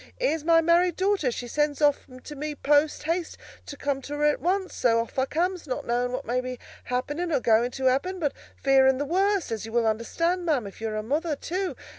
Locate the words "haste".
3.03-3.37